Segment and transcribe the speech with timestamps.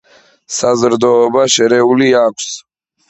[0.59, 2.51] საზრდოობა შერეული აქვს.